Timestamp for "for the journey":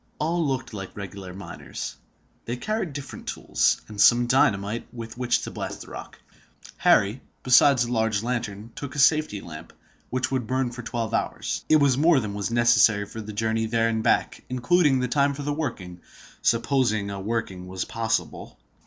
13.05-13.67